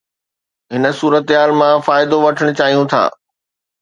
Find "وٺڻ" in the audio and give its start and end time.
2.25-2.47